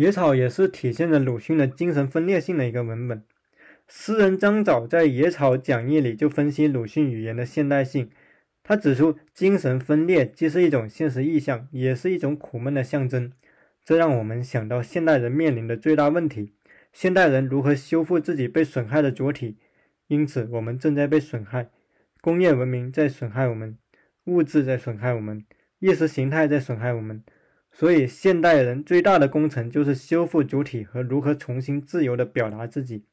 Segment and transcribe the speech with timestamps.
[0.00, 3.22] 野草也是体现着鲁迅的精神分裂性的一个文本。
[3.86, 8.08] 诗人张藻在《野草讲义》里就分析鲁迅语言的现代性，
[8.62, 13.30] 他指出，精神分裂既是一种现实意象，也是一种苦闷的象征。
[13.84, 16.54] 这让我们想到现代人面临的最大问题：
[16.94, 19.58] 现代人如何修复自己被损害的主体？
[20.06, 21.68] 因此，我们正在被损害。
[22.22, 23.76] 工业文明在损害我们，
[24.24, 25.44] 物质在损害我们，
[25.78, 27.22] 意识形态在损害我们。
[27.72, 33.04] 所以，现代人最大的工程就是修复主体和如何重新自由地表达自己。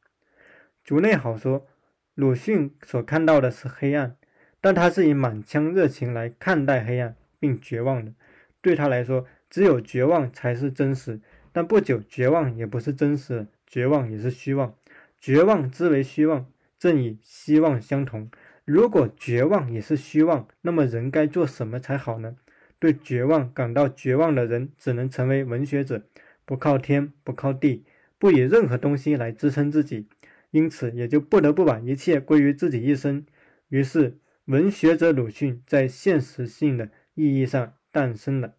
[0.84, 1.68] 竹内好说，
[2.16, 4.18] 鲁迅所看到的是黑暗，
[4.60, 8.14] 但他是以满腔热情来看待黑暗，并绝望的。
[8.62, 11.22] 对他来说，只有绝望才是真实。
[11.54, 14.76] 但不久，绝望也不是真实，绝望也是虚妄。
[15.20, 16.46] 绝望之为虚妄，
[16.78, 18.30] 正与希望相同。
[18.66, 22.36] 如果绝望也是虚妄，那么人该做什么才好呢？
[22.80, 26.04] 对绝望感到绝望的人，只能成为文学者，
[26.46, 27.86] 不靠天，不靠地，
[28.20, 30.08] 不以任何东西来支撑自己，
[30.52, 33.26] 因此也就不得不把一切归于自己一身。
[33.70, 38.57] 于是，文学者鲁迅在现实性的意义上诞生了。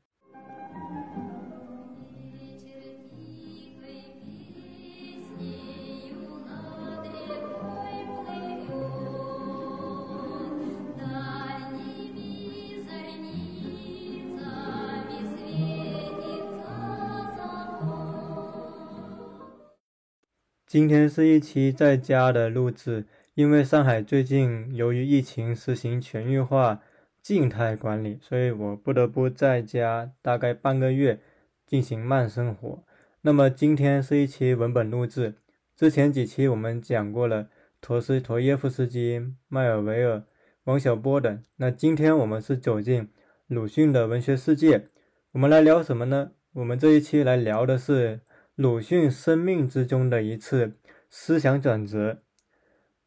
[20.69, 26.83] 今天是一期在家的录制，因为上海最近由于疫情实行全域化
[27.23, 31.21] 静态管理，所以我不得不在家大概半个月
[31.67, 32.85] 进行慢生活。
[33.23, 35.37] 那么今天是一期文本录制，
[35.75, 37.49] 之前几期我们讲过了
[37.81, 40.23] 陀思妥耶夫斯基、迈尔维尔、
[40.65, 43.09] 王小波等，那今天我们是走进
[43.47, 44.89] 鲁迅的文学世界，
[45.33, 46.33] 我们来聊什么呢？
[46.53, 48.21] 我们这一期来聊的是。
[48.59, 50.73] 鲁迅生命之中的一次
[51.09, 52.23] 思想转折。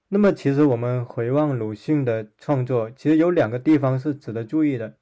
[0.07, 4.95] 那么，其实我们回望鲁迅的创作，其实有两个地方是值得注意的。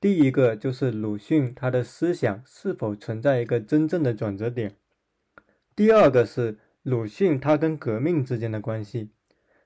[0.00, 4.76] 第一个就是鲁迅他的思想是否存在一个真正的转折点。
[5.74, 9.10] 第二个是鲁迅他跟革命之间的关系。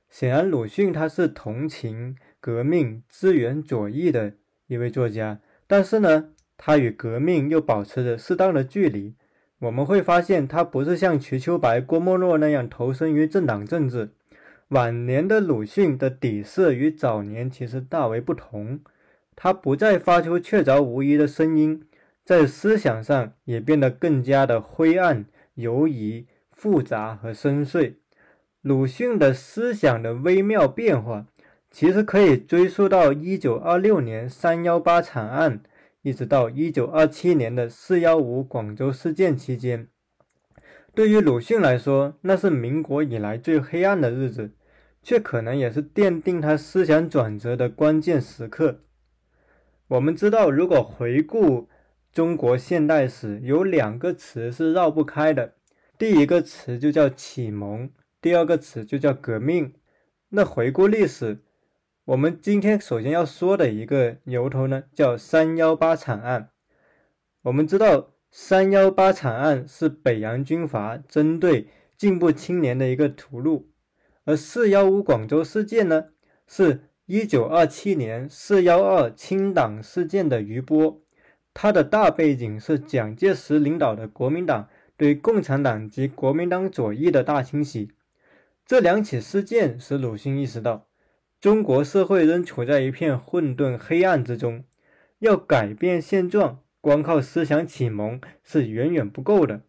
[0.08, 4.32] 显然，鲁迅他是同情革命、支援左翼的
[4.68, 9.16] 一位作家，但是呢，他与革命又保持着适当的距离。
[9.64, 14.10] 我们会发现，他不是像瞿秋白、郭沫若那样投身于政党政治。
[14.68, 18.80] 晚年的鲁迅的底色与早年其实大为不同，
[19.34, 21.82] 他不再发出确凿无疑的声音，
[22.24, 27.94] 在思想上也变得更加的灰暗、犹疑、复杂和深邃。
[28.60, 31.24] 鲁迅的思想的微妙变化，
[31.70, 35.60] 其实可以追溯到1926年三幺八惨案。
[36.04, 39.88] 一直到一九二七年的四幺五广州事件期间，
[40.94, 44.52] 对于鲁迅来说，那是民国以来最黑暗的日子，
[45.02, 48.82] 却可能也是奠定他思想转折的关键时刻。
[49.88, 51.70] 我们知道，如果回顾
[52.12, 55.54] 中国现代史，有两个词是绕不开的，
[55.96, 57.88] 第一个词就叫启蒙，
[58.20, 59.72] 第二个词就叫革命。
[60.28, 61.38] 那回顾历史。
[62.06, 66.50] 我们今天首先要说的一个牛头呢，叫“三幺八惨案”。
[67.40, 73.64] 我们知道，“三幺八惨案”是北洋军阀针对进步青年的一个屠戮，
[74.24, 76.08] 而“四幺五广州事件”呢，
[76.46, 81.02] 是一九二七年“四幺二”清党事件的余波。
[81.54, 87.92] 它的大背景是蒋介石领导的国民党对共产党及国民党左翼的大清洗。
[88.66, 90.86] 这两起事件使鲁迅意识到。
[91.44, 94.64] 中国社会仍处在一片混沌黑暗之中，
[95.18, 99.60] 要改变现状，光靠思想启蒙是远远不够的。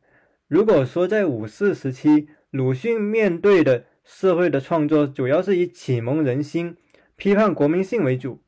[0.48, 6.78] 如果说在五四时期，鲁迅面对的社会的创作主要是以启蒙人心、
[7.18, 8.42] 批判国民性为主，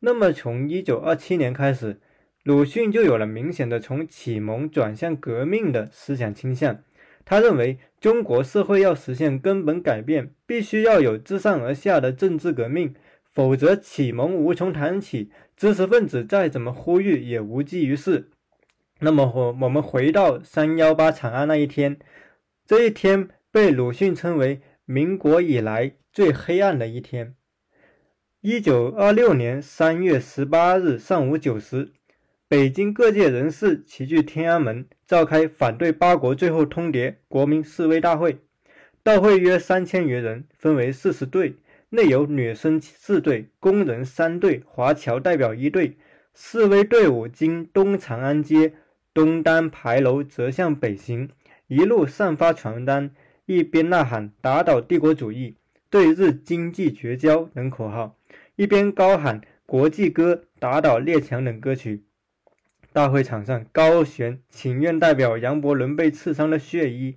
[0.00, 1.98] 那么从一九二七年开始，
[2.42, 6.80] 鲁迅就有了明显的从启蒙转向革命的思想倾向。
[7.24, 12.94] 他认为，中国社会要实现根本改变，必须要有自上而下的政治革命，
[13.32, 18.30] 否则启蒙无从谈起，知识分子再怎么呼吁也无济于事。
[19.00, 21.98] 那么，我我们回到三幺八惨案那一天，
[22.66, 27.34] 这一天被鲁迅称为民国以来最黑暗的一天。
[28.42, 31.92] 一九二六年三月十八日上午九时。
[32.46, 38.38] 北京各界人士齐聚天安门，召开反对八国最后通牒国民示威大会。
[39.02, 41.56] 大会约三千余人，分为四十队，
[41.90, 45.96] 内有女生四队、工人三队、华侨代表一队。
[46.32, 48.72] 示威队伍经东长安街、
[49.12, 51.28] 东单牌楼折向北行，
[51.68, 53.10] 一路散发传单，
[53.46, 55.54] 一边呐喊“打倒帝国主义，
[55.88, 58.18] 对日经济绝交”等口号，
[58.56, 62.02] 一边高喊“国际歌”“打倒列强”等歌曲。
[62.94, 67.16] 大会场上高悬请愿代表杨伯伦被刺伤的血衣，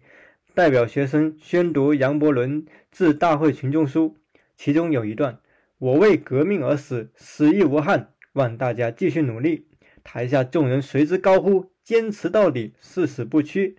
[0.55, 4.17] 代表学生宣读杨伯伦致大会群众书，
[4.55, 5.37] 其中有一段。
[5.77, 8.09] 我为革命而死，死亦无憾。
[8.33, 9.67] 望大家继续努力。
[10.03, 13.77] 台下众人随之高呼：“坚持到底，誓死不屈。”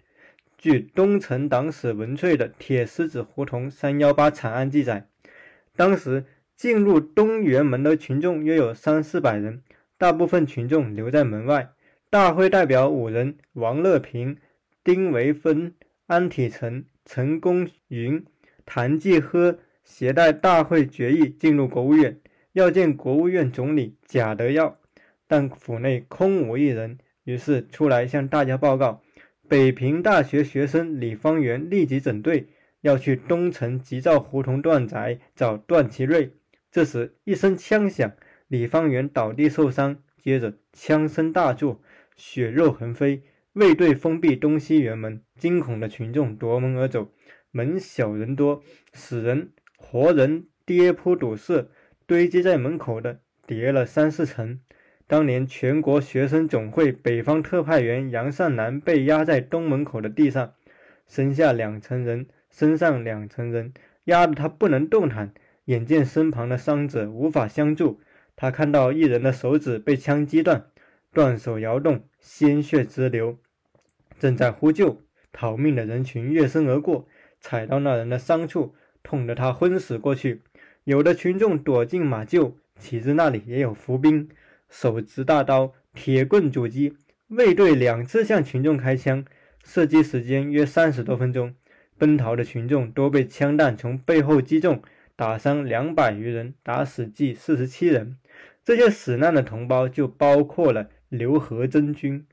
[0.56, 5.08] 据东城党史文萃的《铁狮子胡同三幺八惨案》记载，
[5.74, 9.64] 当时进入东园门的群众约有三四百人，
[9.96, 11.72] 大部分群众留在门外。
[12.10, 14.38] 大会代表五人：王乐平、
[14.82, 15.74] 丁维芬、
[16.06, 18.24] 安体成、陈公云、
[18.64, 19.58] 谭继呵。
[19.84, 22.20] 携带大会决议进入国务院，
[22.52, 24.78] 要见国务院总理贾德耀，
[25.26, 29.02] 但府内空无一人，于是出来向大家报告：
[29.48, 32.48] 北平大学学生李方圆立即整队，
[32.82, 36.32] 要去东城吉兆胡同段宅找段祺瑞。
[36.70, 38.12] 这时一声枪响，
[38.46, 41.80] 李方圆倒地受伤，接着枪声大作，
[42.18, 43.22] 血肉横飞，
[43.52, 47.12] 卫队封闭东西园门，惊恐的群众夺门而走，
[47.52, 48.62] 门小人多，
[48.92, 49.52] 死人。
[49.76, 51.68] 活人跌扑堵塞，
[52.04, 54.58] 堆积在门口的叠了三四层。
[55.06, 60.54] 当年全国学生总会北方特派员杨善南被压在东门口的地上，
[61.06, 63.72] 身下两层人，身上两层人，
[64.04, 65.32] 压得他不能动弹。
[65.66, 68.00] 眼见身旁的伤者无法相助，
[68.34, 70.66] 他看到一人的手指被枪击断，
[71.12, 73.38] 断手摇动，鲜血直流。
[74.18, 75.02] 正在呼救
[75.32, 77.08] 逃命的人群跃身而过，
[77.40, 78.74] 踩到那人的伤处。
[79.02, 80.42] 痛得他昏死过去，
[80.84, 84.28] 有的群众躲进马厩，岂知那里也有伏兵，
[84.68, 86.96] 手执大刀、铁棍阻击。
[87.28, 89.24] 卫队两次向群众开枪，
[89.64, 91.54] 射击时间约三十多分钟。
[91.96, 94.82] 奔逃的群众多被枪弹从背后击中，
[95.16, 98.18] 打伤两百余人，打死计四十七人。
[98.62, 102.26] 这些死难的同胞就包括了刘和珍君。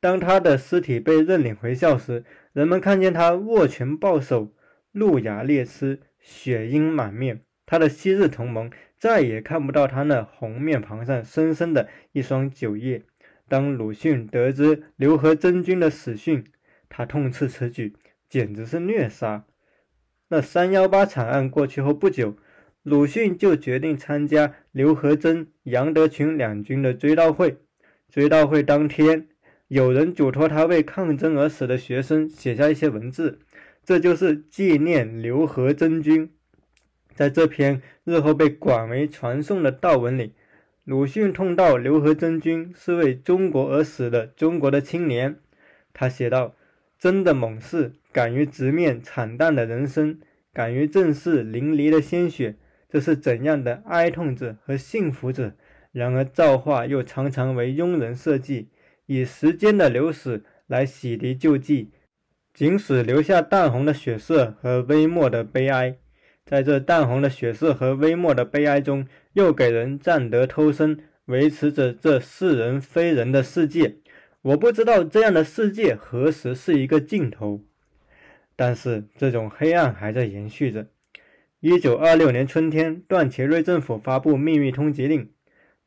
[0.00, 4.52] 当他的尸体被认领回校时，人们看见他握拳抱手。
[4.92, 7.40] 露牙裂齿，血缨满面。
[7.64, 13.04] 他的昔日同盟再也看不到他那红面庞上深深的一双酒液。
[13.48, 16.44] 当鲁迅得知刘和珍君的死讯，
[16.90, 17.94] 他痛斥此举
[18.28, 19.46] 简直是虐杀。
[20.28, 22.36] 那三幺八惨案过去后不久，
[22.82, 27.56] 鲁迅就决定参加刘和珍、杨德群两军的追悼会。
[28.12, 29.26] 追悼会当天，
[29.68, 33.38] 有人嘱托他为抗争而死的学生写下一些文字。
[33.82, 36.30] 这就是纪念刘和珍君。
[37.14, 40.34] 在这篇日后被广为传颂的悼文里，
[40.84, 45.38] 鲁迅痛悼刘和珍君是为中国而死的中国的青年。
[45.94, 46.54] 他写道
[47.00, 50.20] ：“真的猛士，敢于直面惨淡的人生，
[50.52, 52.56] 敢于正视淋漓的鲜血，
[52.90, 55.54] 这是怎样的哀痛者和幸福者！
[55.92, 58.70] 然而造化又常常为庸人设计，
[59.06, 61.92] 以时间的流逝来洗涤旧迹。”
[62.54, 65.96] 仅使留下淡红的血色和微末的悲哀，
[66.44, 73.96] 在这淡红的血色和微末的悲哀中，又给人暂得偷生，维持着这是人非人的世界。
[74.42, 77.64] 我不知道这样的世界何时是一个尽头，
[78.54, 80.88] 但是这种黑暗还在延续着。
[81.60, 85.30] 一九二六年春天，段祺瑞政府发布秘密通缉令。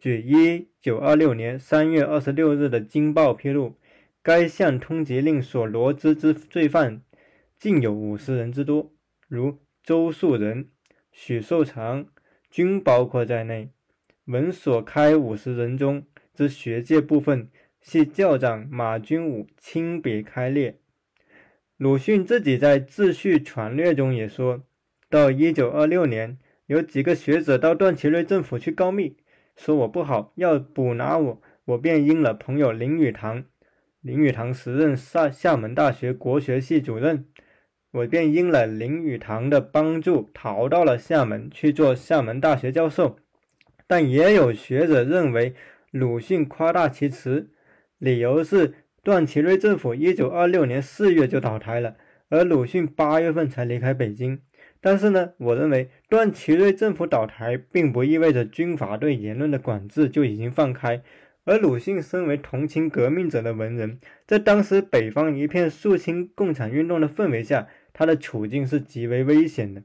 [0.06, 3.74] 据一九二六年三月二十六日的《京报》披露。
[4.22, 7.02] 该项通缉令所罗织之罪犯，
[7.58, 8.94] 竟有五十人之多，
[9.28, 10.70] 如周树人、
[11.12, 12.06] 许寿裳
[12.52, 13.72] 均包括在内。
[14.26, 17.50] 文所开五十人中之学界部分，
[17.82, 20.78] 系教长马君武亲笔开列。
[21.78, 24.62] 鲁迅自己在《自序传略》中也说
[25.10, 29.18] 到，一九二六年，有几个学者到段祺瑞政府去告密，
[29.56, 33.46] 说我不好，要捕拿我，我便应了朋友林语堂。
[34.02, 37.26] 林语堂时任厦厦门大学国学系主任，
[37.92, 43.18] 我便应了林语堂的帮助，逃到了厦门去做厦门大学教授。
[43.88, 45.56] 但也有学者认为
[45.92, 47.50] 鲁迅夸大其词，
[47.98, 51.96] 理由是段祺瑞政府一九二六年四月就倒台了，
[52.30, 54.42] 而鲁迅八月份才离开北京。
[54.82, 61.02] 但是呢，我认为段祺瑞政府倒台，并不意味着军阀对言论的管制就已经放开。
[61.44, 69.84] 而鲁迅身为同情革命者的文人，在当时北方一片肃清共产运动的氛围下，他的处境是极为危险的。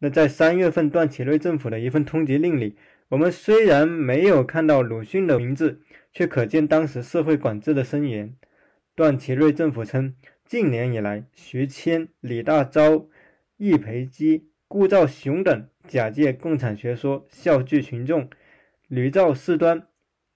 [0.00, 2.76] 那在三月份段祺瑞政府的一份通缉令里，
[3.10, 5.80] 我们虽然没有看到鲁迅的名字，
[6.12, 8.34] 却可见当时社会管制的森严。
[8.96, 10.14] 段祺瑞政府称，
[10.44, 13.06] 近年以来，徐谦、李大钊、
[13.58, 18.28] 易培基、顾兆雄等假借共产学说笑聚群众，
[18.88, 19.86] 屡造事端，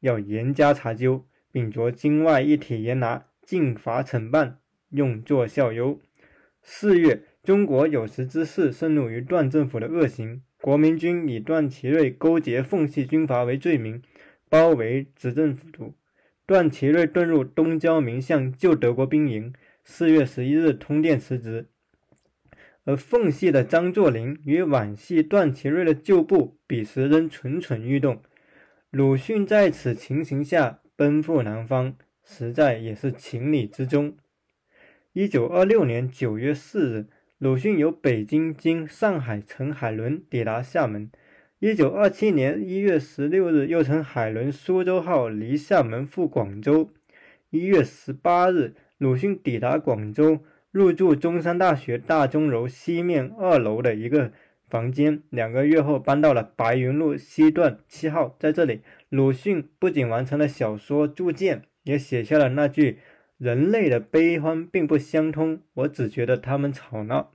[0.00, 4.58] 要严加查究，并着京外一体严拿，禁罚惩办，
[4.90, 6.00] 用作效尤。
[6.62, 14.02] 四月，中国有识之士盛怒于段政府的恶行，国民军以段祺瑞勾结奉系军阀为罪名，
[14.48, 15.94] 包围执政府。
[16.44, 21.69] 段祺瑞遁入东交民巷旧德国兵营，四月十一日通电辞职。
[22.84, 28.22] 而奉系的张作霖与皖系段祺瑞的旧部彼时仍蠢蠢欲动。
[28.90, 31.94] 鲁迅在此情形下奔赴南方，
[32.24, 34.16] 实在也是情理之中。
[35.12, 37.06] 一九二六年九月四日，
[37.38, 41.10] 鲁迅由北京经上海乘海轮抵达厦门。
[41.58, 46.90] 一九二七年一月十六日，又乘海轮“苏州号”离厦门赴广州。
[47.50, 54.32] 一月十八日，鲁迅抵达广州，入住中山大学大钟楼西面二楼的一个
[54.68, 55.22] 房间。
[55.30, 58.36] 两个月后，搬到了白云路西段七号。
[58.38, 62.98] 在这里，鲁迅不仅完成了小说《铸剑》，也写下了那句
[63.36, 67.32] ：“人类的悲欢并不相通，我只觉得他们吵闹。”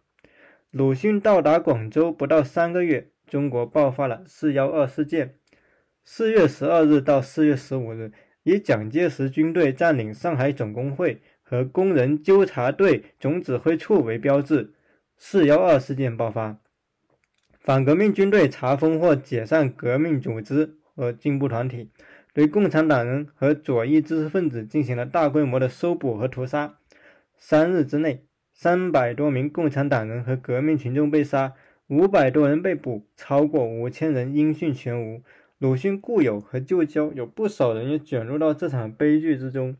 [0.71, 3.09] 鲁迅到达广州不到三个月。
[3.27, 5.35] 中国爆发了“四幺二”事件。
[6.03, 8.11] 四月十二日到四月十五日，
[8.43, 14.73] 以蒋介石军队占领上海总工会和工人纠察队总指挥处为标志
[15.15, 16.57] ，“四幺二”事件爆发。
[17.59, 21.91] 反革命军队查封或解散革命组织和进步团体，
[22.33, 26.79] 对共产党人和左翼知识分子进行了大规模的搜捕和屠杀。
[27.37, 31.53] 三日之内，三百多名共产党人和革命群众被杀。
[31.87, 35.21] 五百多人被捕，超过五千人音讯全无。
[35.59, 39.77] 鲁迅故友和旧交有不少人也卷入到这场悲剧之中。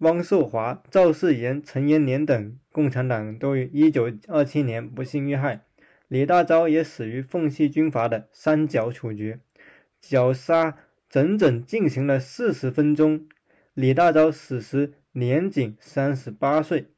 [0.00, 5.64] 汪寿华、赵世炎、陈延年等共产党人都于1927年不幸遇害。
[6.08, 9.40] 李大钊也死于奉系军阀的三角处决，
[10.00, 10.76] 绞杀
[11.08, 13.26] 整整进行了四十分钟。
[13.74, 16.88] 李大钊死时年仅三十八岁。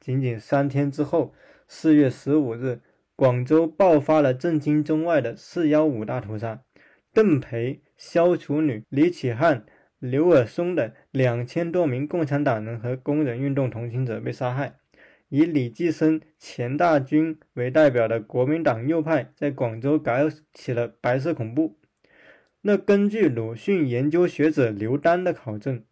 [0.00, 1.34] 仅仅三天之后，
[1.68, 2.80] 四月十五日。
[3.16, 6.62] 广州爆发了震惊中外的“四幺五”大屠杀，
[7.14, 9.64] 邓培、萧楚女、李启汉、
[9.98, 14.78] 刘尔松等两千多名共产党人和工人运动同行者被杀害。
[15.28, 20.12] 以李济深、钱大钧为代表的国民党右派在广州搞
[20.54, 21.76] 起了白色恐怖。
[22.62, 25.82] 那根据鲁迅研究学者刘丹的考证，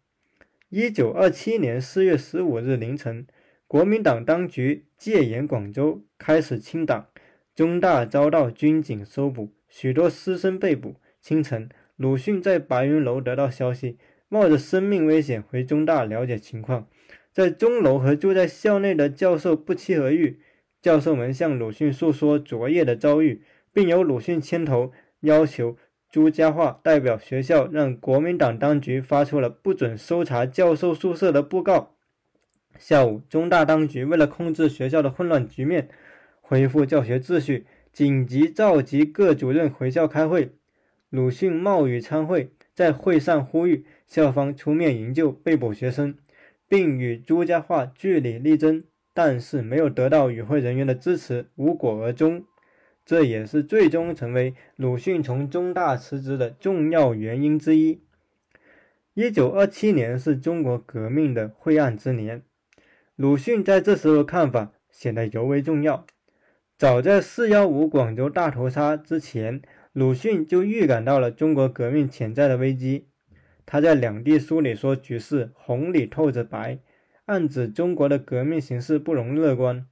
[0.69, 3.27] 一九二七年四月十五日凌晨，
[3.67, 7.07] 国民党当局戒严广州，开始清党。
[7.53, 10.95] 中大遭到军警搜捕，许多师生被捕。
[11.21, 13.97] 清晨，鲁迅在白云楼得到消息，
[14.27, 16.87] 冒着生命危险回中大了解情况。
[17.31, 20.39] 在钟楼和住在校内的教授不期而遇，
[20.81, 23.41] 教授们向鲁迅诉说昨夜的遭遇，
[23.73, 25.77] 并由鲁迅牵头要求
[26.09, 31.95] 朱家骅代表学校，让国民党当局发出了不准搜查教授宿舍的布告。
[32.77, 35.89] 下午，中大当局为了控制学校的混乱局面。
[36.41, 40.51] 恢复教学秩序，紧急召集各主任回校开会。
[41.15, 46.17] 鲁迅冒雨参会，在会上呼吁校方出面营救被捕学生，
[46.67, 52.43] 并与朱家骅据理力争，但是没有得到与会人员的支持，无果而终。
[53.05, 58.01] 这也是最终成为鲁迅从中大辞职的重要原因之一。
[59.13, 62.43] 一九二七年是中国革命的晦暗之年，
[63.15, 66.05] 鲁迅在这时候看法显得尤为重要。
[66.77, 69.61] 早在四幺五广州大屠杀之前，
[69.95, 73.07] 鲁迅就预感到了中国革命潜在的危机。
[73.65, 76.79] 他在两地书里说：“局势红里透着白”，
[77.27, 79.87] 暗指中国的革命形势不容乐观。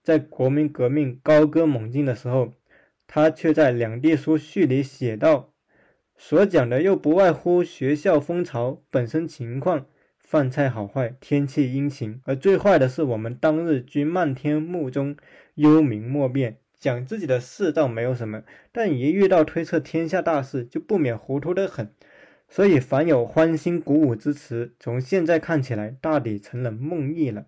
[0.00, 2.54] 在国民革命高歌猛进的时候，
[3.08, 5.52] 他却在两地书序里写道
[6.16, 9.86] ：“所讲的又不外乎学校风潮本身情况。”
[10.20, 15.16] 饭菜好坏，天气阴晴，而最坏的是我们当日居漫天幕中，
[15.56, 16.58] 幽冥莫辨。
[16.78, 18.42] 讲自己的事倒没有什么，
[18.72, 21.90] 但一遇到推测天下大事，就不免糊涂得很。
[22.48, 27.46] 所以，凡有欢欣鼓舞之词，从现在看起来，大抵成了梦呓了。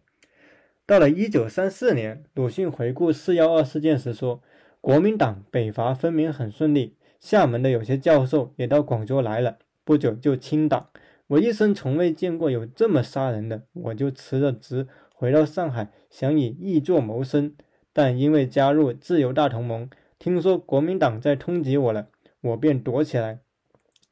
[0.85, 4.43] 到了一九三四年，鲁迅回顾四幺二事件时说
[4.83, 10.89] ：“国民党北伐分明很顺利，厦门的有些教授也到广州来了，不久就清党。”
[11.29, 17.55] 我一生从未见过有这么杀人的，我就辞了职，回到上海，想以译作谋生。
[17.93, 22.09] 但因为加入自由大同盟，听说国民党在通缉我了，
[22.41, 23.41] 我便躲起来。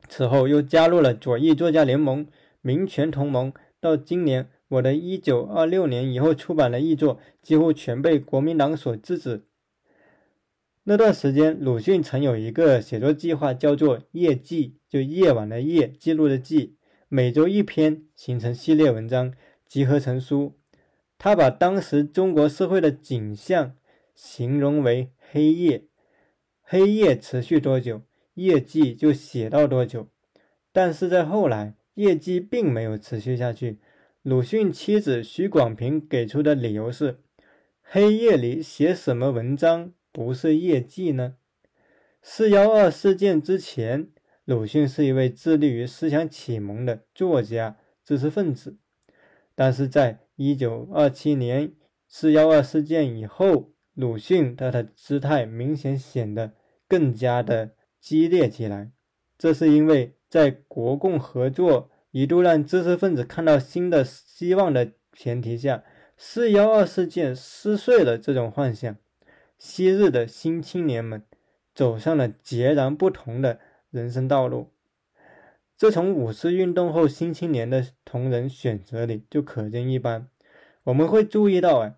[0.09, 2.27] 此后又加入了左翼作家联盟、
[2.61, 3.53] 民权同盟。
[3.81, 9.45] 到今年，我的一九二六年以后出版的译作几乎全被国民党所制止。
[10.83, 16.75] 那段时间，鲁迅曾有一个写作计划，叫做《夜记》，就夜晚的夜，记录的记，
[17.09, 19.33] 每周一篇，形成系列文章，
[19.69, 20.58] 集合成书。
[21.19, 23.77] 他把当时中国社会的景象
[24.15, 25.85] 形容为黑夜，
[26.63, 28.03] 黑夜持续多久，
[28.35, 30.09] 夜记就写到多久。
[30.73, 33.79] 但是在后来，业绩并没有持续下去。
[34.23, 37.19] 鲁迅妻子许广平给出的理由是：
[37.83, 41.35] 黑夜里写什么文章不是业绩呢？
[42.23, 44.11] 四幺二事件之前，
[44.45, 48.77] 鲁迅是一位致力于思想启蒙的作家、知识分子。
[49.55, 51.73] 但是在一九二七年
[52.09, 56.55] 四幺二事件以后，鲁迅他的姿态明显显得
[56.89, 58.91] 更加的激烈起来。
[59.37, 60.15] 这是因为。
[60.31, 65.83] 在国共合作一度让知识分子看到新的希望的前提下，
[66.19, 68.95] 四幺二事件撕碎了这种幻想，
[69.59, 71.23] 昔日的新青年们
[71.75, 73.59] 走上了截然不同的
[73.91, 74.69] 人生道路。
[75.79, 80.27] 这从五四运动后新青年的同仁选择里就可见一斑。
[80.83, 81.95] 我们会注意到，啊，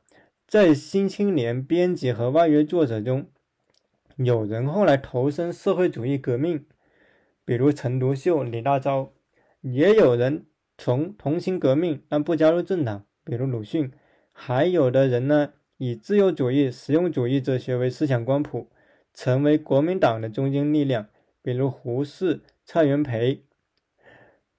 [0.47, 3.31] 在新青年编辑和外约作者中，
[4.17, 6.67] 有人后来投身社会主义革命。
[7.47, 9.13] 比如陈独秀、李大钊，
[9.63, 10.45] 也有人
[10.77, 13.89] 从同情革命但不加入政党，比如鲁迅；
[14.31, 18.69] 还有的人呢，以自由主义、实用主义哲学为思想光谱，
[19.15, 21.07] 成为国民党的中坚力量，
[21.41, 23.45] 比如胡适、蔡元培。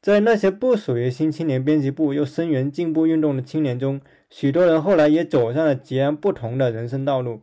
[0.01, 7.41] 在那些不属于新青年编辑部又声援进步运动的青年中，许多人后来也走上了截然不同的人生道路。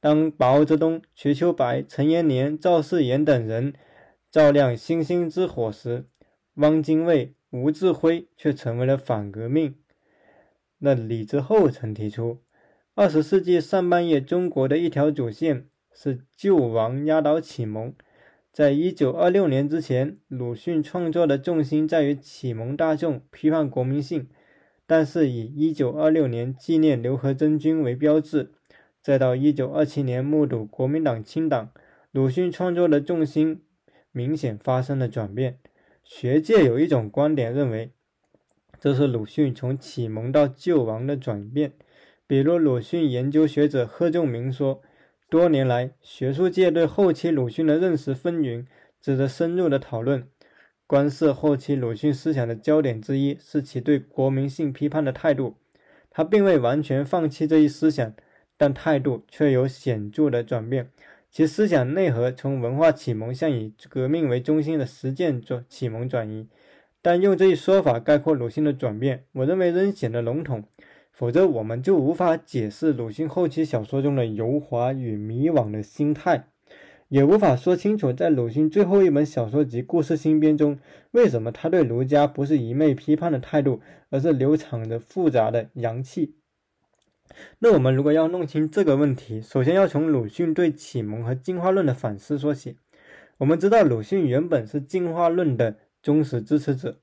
[0.00, 3.72] 当毛泽东、瞿秋白、陈延年、赵世炎等人。
[4.30, 6.06] 照亮星星之火时，
[6.54, 9.76] 汪精卫、吴志辉却成为了反革命。
[10.78, 12.40] 那李之后曾提出，
[12.96, 17.94] 二十世纪上半叶中国的一条主线是救亡压倒启蒙。
[18.54, 24.28] 在一九二六年之前，鲁迅创作的重心在于启蒙大众、批判国民性，
[24.86, 28.52] 但是以一九二六年纪念刘和珍君为标志，
[29.02, 31.72] 再到一九二七年目睹国民党清党，
[32.12, 33.60] 鲁迅创作的重心。
[34.12, 35.58] 明显发生了转变。
[36.04, 37.90] 学界有一种观点认为，
[38.78, 41.72] 这是鲁迅从启蒙到救亡的转变。
[42.28, 44.80] 比如，鲁迅研究学者贺仲明说，
[45.28, 48.66] 多年来学术界对后期鲁迅的认识纷纭，
[49.00, 50.28] 值得深入的讨论。
[50.86, 55.56] 观涉后期鲁迅思想的焦点之一是其对国民性批判的态度。
[56.10, 58.14] 他并未完全放弃这一思想，
[58.56, 60.90] 但态度却有显著的转变。
[61.30, 66.46] 其思想内核从文化启蒙向以革命为中心的实践转启蒙转移，
[67.02, 70.62] 但用这一说法概括鲁迅的转变，我认为仍显得笼统。
[71.16, 76.48] 否则，我们就无法解释鲁迅后期小说中的油滑与迷惘的心态，
[77.08, 80.76] 也无法说清楚在鲁迅最后一本小说集《故事新编》中，
[81.12, 86.34] 为什么他对儒家不是一昧批判的态度，而是流淌着复杂的阳气。
[87.60, 92.76] 那我们如果要弄清这个问题，首先要从鲁迅对启蒙和进化论的反思说起。
[93.38, 96.98] 我们知道，鲁迅原本是进化论的忠实支持者。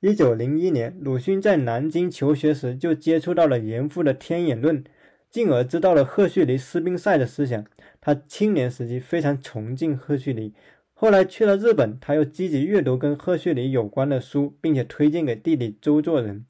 [0.00, 4.84] 一九零一年，鲁迅在南京求学时就接触到了严复的天演论，
[5.30, 7.64] 进而知道了赫胥黎斯宾塞的思想。
[7.98, 10.52] 他青年时期非常崇敬赫胥黎，
[10.92, 16.44] 后来去了日本，他又积极阅读跟赫胥黎有关的书，并且推荐给弟弟周作人。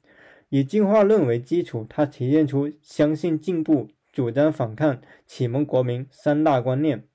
[0.49, 7.05] 以进化论为基础，他体现出相信进步、主张反抗、启蒙国民三大观念。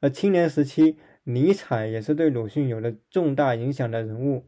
[0.00, 4.46] 而青年时期，尼采也是对鲁迅有了重大影响的人物。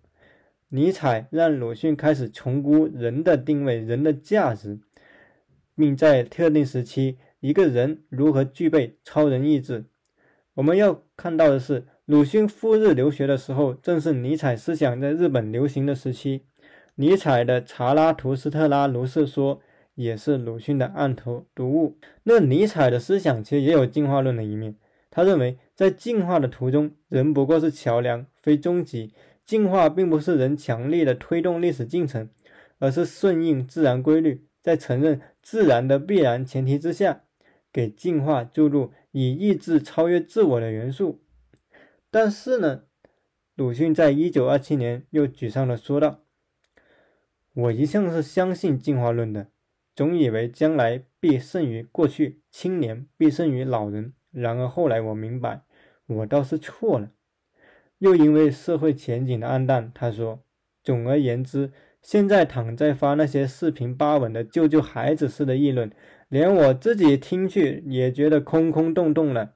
[0.70, 4.78] 尼采让鲁迅开始重估人的定位、人的价值，
[5.74, 9.87] 并在特定时期，一个人如何具备超人意志。
[10.54, 16.42] 我们要看到的是，鲁迅赴日留学的时候，正是尼采思想在日本流行的时期。
[16.96, 19.57] 尼采的《查拉图斯特拉如是说》
[19.94, 21.96] 也是鲁迅的案头读物。
[22.24, 24.74] 那尼采的思想其实也有进化论的一面。
[25.11, 29.14] 他认为，在进化的途中，人不过是桥梁，非终极。
[29.48, 32.28] 进化并不是人强力的推动历史进程，
[32.80, 37.24] 而是顺应自然规律，在承认自然的必然前提之下，
[37.72, 41.22] 给进化注入以意志超越自我的元素。
[42.11, 42.82] 但是呢，
[43.54, 46.20] 鲁迅在一九二七年又沮丧地说道。
[47.54, 49.48] 我一向是相信进化论的，
[49.96, 54.12] 总以为将来必胜于过去，青年必胜于老人。
[54.30, 55.62] 然而后来我明白，
[56.04, 57.12] 我倒是错了。
[57.98, 60.40] 又因为社会前景的暗淡，他说
[60.84, 65.90] ：“总而言之，现在躺在发那些四平八稳的救救孩子似的议论，
[66.28, 69.54] 连我自己听去也觉得空空洞洞了。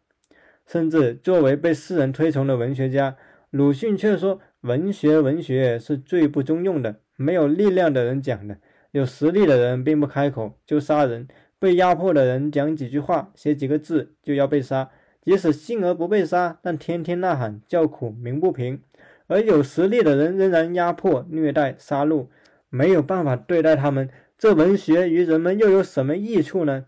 [0.66, 3.16] 甚至作为被世人推崇的文学家，
[3.50, 8.58] 鲁迅却说：“文学，文学是最不中用的，没有力量的人讲的，
[8.90, 11.28] 有实力的人并不开口就杀人，
[11.58, 14.90] 被压迫的人讲几句话、写几个字就要被杀。”
[15.22, 18.82] 即使幸而不被杀，但天天呐喊叫苦鸣不平，
[19.28, 22.26] 而有实力的人仍然压迫、虐待、杀戮，
[22.68, 24.10] 没有办法对待他们。
[24.36, 26.86] 这文学与人们又有什么益处呢？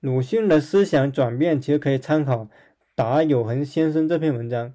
[0.00, 2.48] 鲁迅的思想转变其实可以参考
[2.94, 4.74] 达友恒先生这篇文章，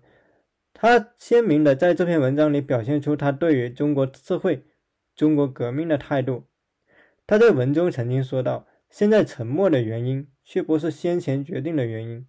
[0.73, 4.63] 他鲜明的在这篇文章里表现出他对于中国社会、
[5.15, 6.45] 中国革命的态度。
[7.27, 12.25] 他在文中曾经说道：“现在沉默的原因。”却不是先前决定的原因，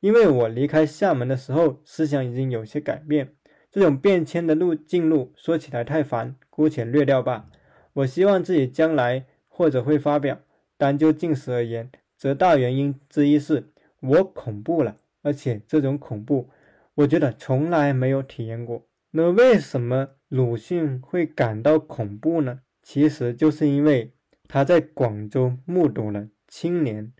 [0.00, 3.34] 因为我离开厦门的时候，思想已经有些改变。
[3.70, 7.50] 这种变迁的路径路说起来太烦，姑且略掉吧。
[7.92, 10.40] 我希望自己将来或者会发表，
[10.76, 16.48] 单就近史而言，则大原因之一是我恐怖了，而且这种恐怖，
[16.94, 18.86] 我觉得从来没有体验过。
[19.10, 22.60] 那为什么鲁迅会感到恐怖呢？
[22.82, 24.12] 其实就是因为
[24.46, 27.12] 他在广州目睹了青年。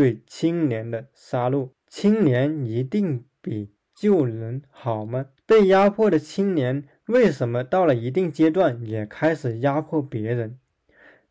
[0.00, 5.26] 对青年的杀戮，青年一定比旧人好吗？
[5.44, 10.58] 被压迫的青年为什么到了一定阶段也开始压迫别人？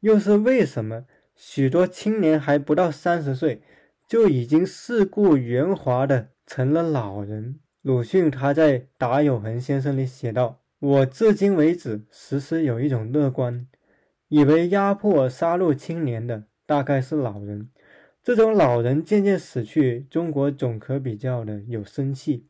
[0.01, 1.05] 又是为什么
[1.35, 3.63] 许多青年还不到三十岁
[4.07, 7.59] 就已经世故圆滑的成了老人？
[7.81, 13.65] 鲁迅他在《达友恒先生》里写道：“我至今为止时时有一种乐观，
[14.27, 17.71] 以为压迫杀戮青年的大概是老人。”
[18.23, 22.45] 这种老人渐渐死去，中国总可比较的有生气。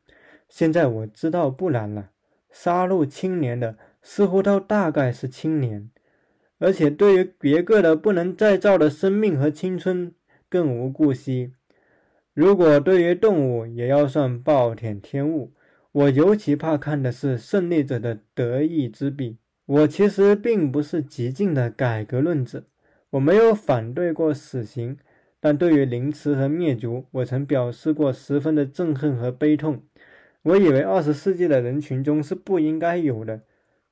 [0.47, 2.09] 现在我知道不然了，
[2.49, 5.89] 杀戮青年的似乎都大概是青年，
[6.57, 10.13] 而且对于别个的不能再造的生命和青春
[10.49, 11.53] 更无顾惜。
[12.33, 15.53] 如果对于动物也要算暴殄天物，
[15.91, 19.37] 我尤其怕看的是胜利者的得意之笔。
[19.65, 22.65] 我其实并不是激进的改革论者，
[23.11, 24.97] 我没有反对过死刑。
[25.39, 29.83] 但对于凌迟和灭族，我曾表示过十分的憎恨和悲痛。
[30.41, 33.41] 我以为二十世纪的人群中是不应该有的。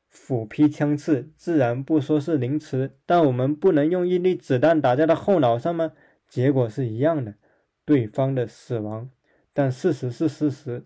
[0.10, 5.92] 斧劈枪刺，自然不说是凌迟，但我们不能用一粒子弹打在他后脑上吗？
[6.28, 7.36] 结果是一样的，
[7.86, 9.10] 对方的死亡。
[9.54, 10.86] 但事实是事实，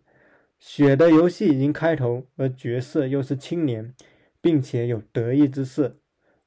[0.57, 3.93] 血的游戏已经开头，而角色又是青年，
[4.41, 5.97] 并且有得意之色。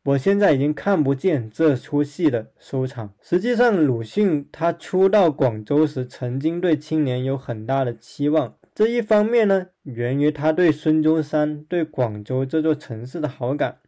[0.05, 3.15] 我现在已经看不见这出戏的收场。
[3.23, 8.55] 实际上，鲁迅他初到广州时，曾经对青年有很大的期望。
[8.75, 13.79] 这一方面呢，源于他对孙中山、对广州这座城市的好感。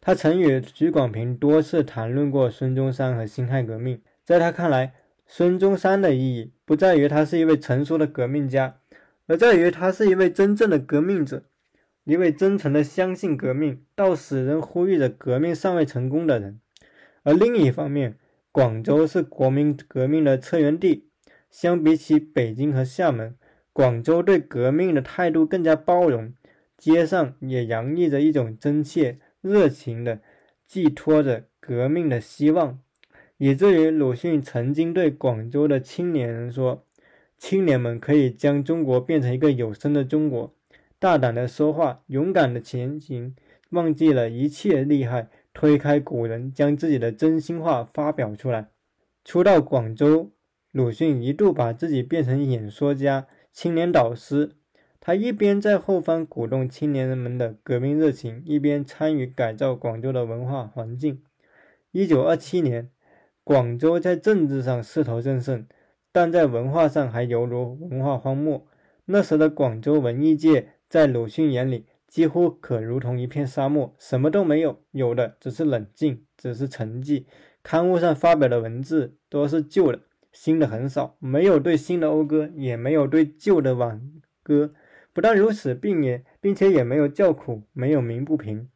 [0.00, 4.00] 他曾与许广平多次谈论过孙中山和辛亥革命。
[4.24, 4.94] 在他看来，
[5.26, 8.76] 孙中山的意义不在于他是一位成熟的革命家，
[9.26, 11.42] 而在于他是一位真正的革命者。
[12.10, 16.60] 一位真诚的相信革命，到死仍呼吁着革命尚未成功的人。
[17.22, 18.16] 而另一方面，
[18.50, 21.06] 广州是国民革命的策源地。
[21.52, 23.36] 相比起北京和厦门，
[23.72, 26.34] 广州对革命的态度更加包容，
[26.76, 30.20] 街上也洋溢着一种真切热情的
[30.66, 32.80] 寄托着革命的希望，
[33.38, 36.84] 以至于鲁迅曾经对广州的青年人说
[37.38, 40.52] ：“青年们可以将中国变成一个有声的中国。”
[41.00, 43.34] 大胆的说话，勇敢的前行，
[43.70, 48.68] 忘记了一切利害，推开古人，将自己的真心话发表出来。
[49.24, 50.30] 初到广州，
[50.72, 54.56] 鲁迅一度把自己变成演说家、青年导师。
[55.00, 61.22] 他一边在后方鼓动青年人们的革命热情，一边参与改造广州的文化环境。
[61.92, 62.90] 一九二七年，
[63.42, 65.66] 广州在政治上势头正盛，
[66.12, 68.66] 但在文化上还犹如文化荒漠。
[69.06, 70.74] 那时的广州文艺界。
[70.90, 77.26] 在鲁迅眼里，几乎可如同一片沙漠，什么都没有，有的只是冷静，只是沉寂。
[77.62, 80.00] 刊物上发表的文字都是旧的，
[80.32, 84.02] 新的很少，没有对新的讴歌，也没有对旧的挽
[84.42, 84.74] 歌。
[85.12, 88.68] 不但如此，并也并且也没有叫苦，没有鸣不平。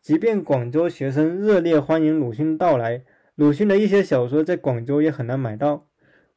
[0.00, 3.02] 即便广州学生热烈欢迎鲁迅到来，
[3.34, 5.88] 鲁迅的一些小说在广州也很难买到。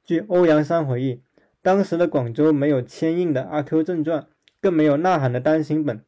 [0.04, 1.22] 据欧阳山回忆，
[1.62, 4.22] 当时的广州没有签印的《阿 Q 正传》。
[4.62, 5.98] 更没有呐喊的单行本，《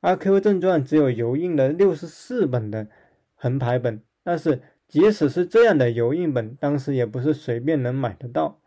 [0.00, 2.88] 阿 Q 正传》只有油印的六十四本的
[3.34, 4.02] 横排本。
[4.22, 8.60] 但是，即使是这样的油印本，当时也不是随便能买得到，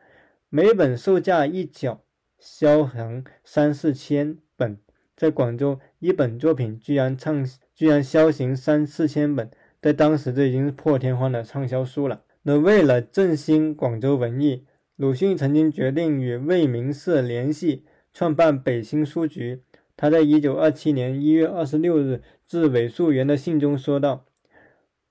[0.49, 2.01] 每本售价一角，
[2.39, 4.77] 销行三四千本。
[5.15, 12.23] 在广州，一本作品居然畅销居然销行三四千本，在当时这已经是破天荒的畅销书了。
[12.43, 14.65] 那为了振兴广州文艺，
[14.95, 17.85] 鲁迅曾经决定与未名社联系，
[18.19, 19.63] 创办北新书局。
[19.95, 24.25] 他在一九二七年一月二十六日致韦素园的信中说道：“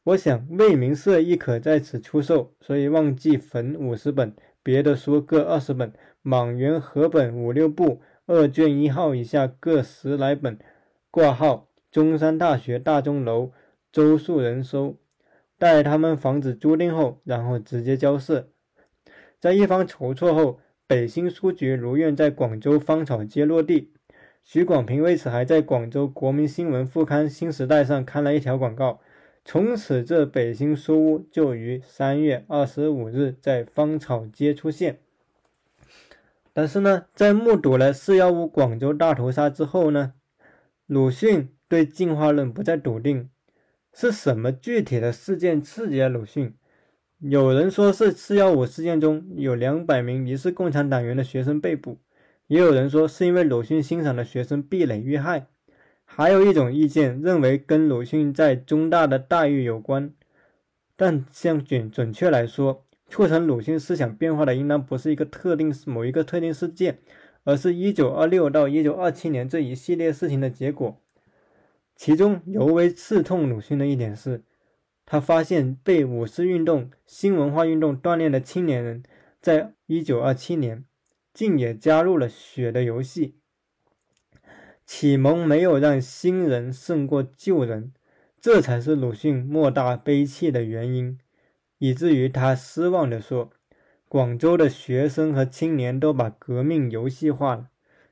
[0.05, 5.90] 我想未名社亦可在此出售，所以忘记焚五十本，别的书各二十本，
[6.21, 10.59] 莽原合本五六部，二卷一号以下各十来本，
[11.11, 13.53] 挂号中山大学大钟楼，
[13.90, 14.99] 周树人收。
[15.57, 18.51] 待他们房子租赁后，然后直接交涉。
[19.40, 23.92] 在一方筹措后，北新书局如愿在广州芳草街落地。”
[24.42, 28.98] 徐广平为此还在广州国民新闻副刊《新时代》上刊了一条广告。
[29.44, 35.01] 从此，这北新书屋就于三月二十五日在芳草街出现。
[36.55, 40.14] 但是呢，在目睹了四幺五广州大屠杀之后呢，
[40.87, 43.29] 鲁迅对进化论不再笃定。
[43.92, 46.55] 是什么具体的事件刺激了鲁迅？
[47.20, 51.98] 有人说是四幺五事件中有两百名疑似共产党员的学生被捕。
[52.46, 55.48] 也有人说是因为鲁迅欣赏的学生壁垒遇害，
[56.04, 60.12] 还有一种意见认为跟鲁迅在中大的待遇有关。
[60.96, 66.98] 但像准准确来说，促成鲁迅思想变化的应当不是一个特定某一个特定事件，
[67.42, 71.00] 而是一九二六到一九二七年这一系列事情的结果。
[71.96, 74.42] 其中尤为刺痛鲁迅的一点是，
[75.11, 79.03] 他发现被五四运动、新文化运动锻炼的青年人，
[79.40, 80.85] 在一九二七年。
[81.35, 83.37] 竟也加入了血的游戏。
[84.85, 87.92] 启蒙没有让新人胜过旧人，
[88.40, 91.16] 这才是鲁迅莫大悲戚的原因，
[91.79, 93.53] 以至于他失望地说
[94.09, 97.68] ：“广州的学生和青年都把革命游戏化了，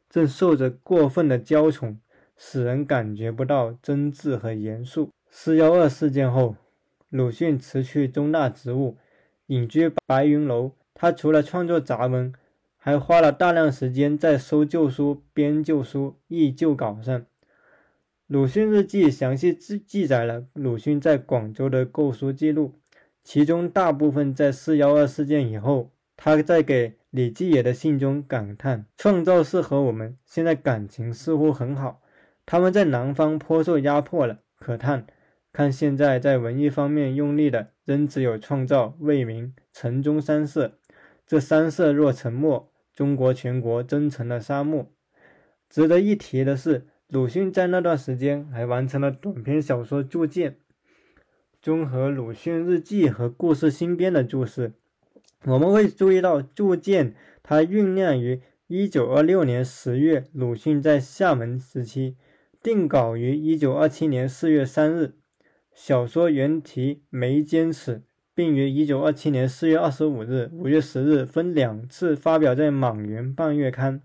[0.09, 1.99] 正受着过分的娇宠，
[2.37, 6.55] 使人感觉不到真挚和严肃。”四幺二事件后，
[7.11, 8.97] 鲁迅辞去中大职务，
[9.47, 10.73] 隐居白云楼。
[10.95, 12.33] 他除了创作杂文，
[12.77, 17.27] 还花了大量时间在收旧书、编旧书、译旧稿上。
[18.27, 22.75] 鲁迅日记详细记记载了鲁迅在广州的购书记录，
[23.23, 25.91] 其中大部分在四幺二事件以后。
[26.19, 32.01] 他在给李继野的信中感叹：“创造是和我们现在感情似乎很好，
[32.47, 34.39] 他们在南方颇受压迫了。
[34.59, 35.07] 可叹，
[35.57, 40.79] 看现在在文艺方面用力的，仍只有创造、未名、城中三社。
[41.27, 44.93] 这三社若沉没。”中国全国真成了沙漠。
[45.71, 50.53] 值得一提的是，鲁迅在那段时间还完成了短篇小说《铸剑》，
[51.63, 54.75] 综合鲁迅日记和故事新编的注释。
[55.47, 62.19] 我们会注意到，《铸剑》它酝酿于一九二六年十月，鲁迅在厦门时期
[62.63, 65.15] 定稿于一九二七年四月三日。
[65.79, 67.97] 小说原题《眉间尺》。
[68.35, 74.01] 并于一九二七年四月二十五日、五月十日分两次发表在《莽原半月刊》。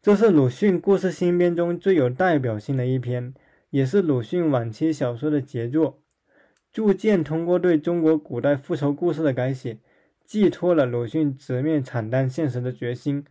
[0.00, 3.34] 这是鲁迅故事新编中最有代表性的一篇，
[3.68, 6.02] 也是鲁迅晚期小说的杰作。
[6.72, 9.78] 《铸剑》通过对中国古代复仇故事的改写，
[10.24, 13.24] 寄托了鲁迅直面惨淡现实的决心，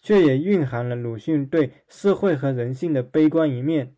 [0.00, 3.94] 却也蕴含了鲁迅对社会和人性的悲观一面。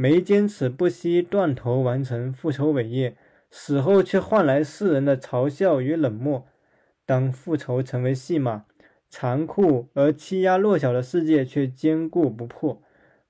[0.00, 3.16] 没坚持不惜断头完成复仇伟业。
[3.50, 6.46] 死后却换来世人的嘲笑与冷漠。
[7.04, 8.66] 当复仇成为戏码，
[9.08, 12.80] 残酷而欺压弱小的世界却坚固不破。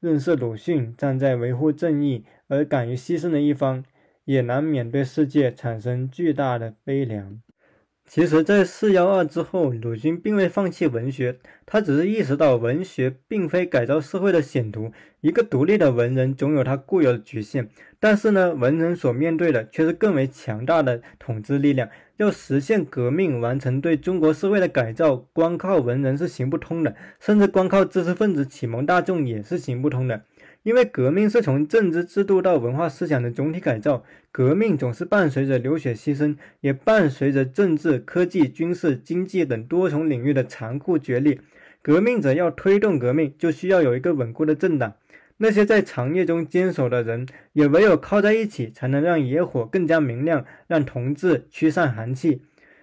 [0.00, 3.82] 认识鲁迅站在维护正义而敢于牺牲的一方，
[4.26, 7.40] 也难免对世界产生巨大的悲凉。
[8.10, 14.90] 其实，在四幺二之后，鲁迅并未放弃文学，他只是意识到文学并非改造社会的险途。
[15.20, 17.68] 一个独立的文人总有他固有的局限，
[18.00, 21.90] 但是呢，文人所面对的却是更为强大的统治力量。
[22.16, 30.22] 要实现革命，完成对中国社会的改造，光靠文人是行不通的，甚至光靠知识分子启蒙大众也是行不通的。
[30.68, 41.40] 因为革命是从政治制度到文化思想的总体改造，革命总是伴随着流血牺牲，也伴随着政治、科技、军事、经济等多重领域的残酷角力。
[41.80, 44.92] 革命者要推动革命，就需要有一个稳固的政党。
[45.38, 52.42] 那些在长夜中坚守的人，也唯有靠在一起，才能让野火更加明亮，让同志驱散寒气。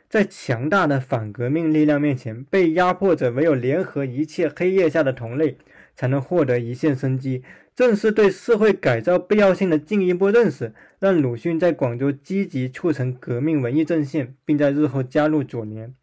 [0.09, 5.57] 在强大的反革命力量面前，被压迫者唯有联合一切黑夜下的同类，
[5.95, 7.43] 才能获得一线生机。
[7.75, 15.93] 正是对社会改造必要性的进一步认识，让鲁迅在广州积极促成革命文艺阵线，并在日后加入左联。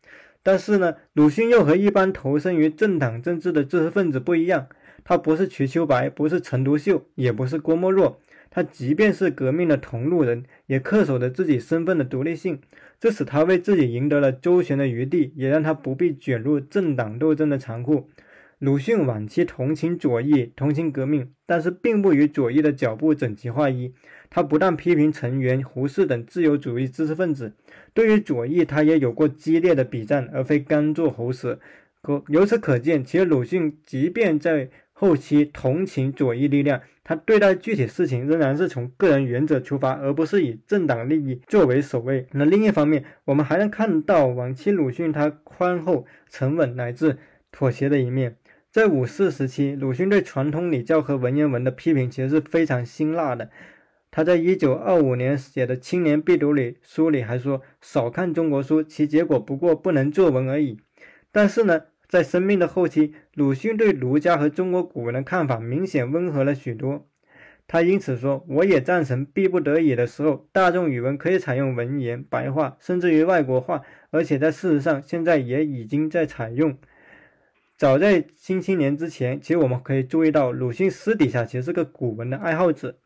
[0.43, 4.67] 但是呢，鲁迅又和一般投身于政党政治的知识分子不一样，
[5.03, 12.61] 他不是瞿秋白，不是陈独秀，也不是郭沫若，他即便是革命的同路人，也恪守着自己身份的独立性，
[13.01, 18.11] 这使他为自己赢得了周旋的余地，也让他不必卷入政党斗争的残酷。
[18.63, 23.93] 鲁迅晚期同情左翼，同情革命，但是并不与左翼的脚步整齐划一。
[24.31, 27.55] 他不但批评陈元、胡适等自由主义知识分子，
[27.93, 31.59] 对于左翼，他也有过激烈的笔战，而非甘做喉舌。
[32.03, 42.29] 可由此可见，其实鲁迅即便在后期同情左翼力量，他对待具体事情仍然是从个人原则出发，而不是以政党利益作为首位。
[42.31, 47.19] 那另一方面，我们还能看到晚期鲁迅他宽厚、沉稳乃至
[47.51, 48.37] 妥协的一面。
[48.73, 53.51] 在五四时期，鲁迅对传统礼教和文言文的批评其实是非常辛辣的。
[54.11, 60.81] 他在一九二五年写的《青年必读》里书里还说：“少看中国书，其结果不过不能作文而已。”
[61.31, 67.07] 但是呢，在生命的后期，鲁迅对儒家和中国古文的看法明显温和了许多。
[67.69, 76.75] 他因此说：“我也赞成，逼不得已的时候，大众语文可以采用文言、白话，甚至于外国话，而且在事实上，现在也已经在采用。”
[77.83, 82.97] 早在《新青年》之前，其实我们可以注意到，鲁迅私底下其实是个古文的爱好者。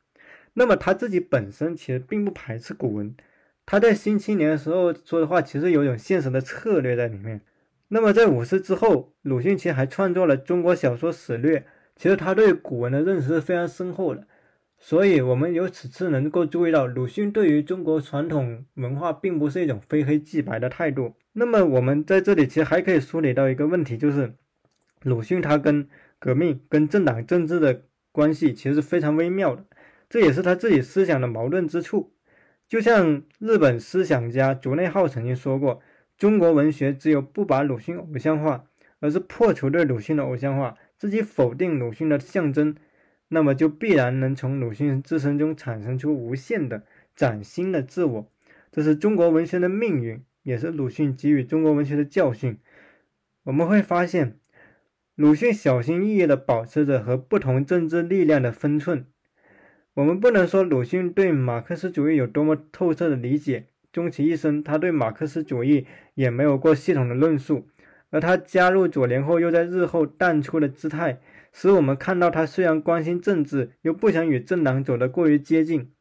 [0.52, 3.16] 那么他自己本身其实并不排斥古文。
[3.64, 7.40] 他在《新青年》的时候说的话，其实有一种现实的策略在里面。
[7.88, 11.60] 那么在五四之后，鲁迅其实还创作了《中国小说史略》，
[11.96, 14.26] 其实他对古文的认识是非常深厚的。
[14.78, 21.14] 所以，我们由此次能够注意到，鲁迅对于中国传统文化并不是一种非黑即白的态度。
[21.32, 24.34] 那么，我们在这里其实还可以梳理到一个问题，就是。
[25.06, 25.88] 鲁迅他跟
[26.18, 29.64] 革命、跟政党政治的关系其实是非常微妙的，
[30.10, 32.12] 这也是他自己思想的矛盾之处。
[32.66, 35.80] 就像日本思想家竹内浩曾经说过
[36.18, 38.64] ：“中国文学只有不把鲁迅偶像化，
[38.98, 42.74] 而是破除对鲁迅的偶像化，自己否定鲁迅的象征，
[43.28, 46.82] 那么就必然能从鲁迅自身中产生出无限的
[47.14, 48.26] 崭新的自我。
[48.72, 52.58] 这是中国文学的命运，也是鲁迅给予中国文学的教训。
[53.44, 54.36] 我们会发现。”
[55.16, 59.06] 鲁迅小心翼翼地保持着和不同政治力量的分寸。
[59.94, 67.66] 我们不能说鲁迅对马克思主义有多么透彻的理解，终其一生，他对马克思主义也没有过系统的论述。
[68.10, 71.18] 而他加入左联后，又在日后淡出的姿态，
[71.50, 75.92] 使我们看到他虽然关心政治，又不想与政党走得过于接近。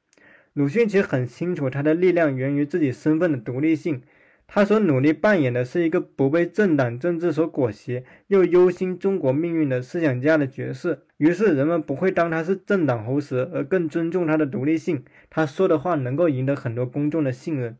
[0.51, 4.01] 鲁迅其实很清楚，他的力量源于自己身份的独立性。
[4.47, 11.03] 他所努力扮演的是一个不被政党政治所裹挟，又忧心中国命运的思想家的角色。
[11.17, 15.03] 于是人们不会当他是政党喉舌，而更尊重他的独立性。
[15.29, 17.77] 他说的话能够赢得很多公众的信任。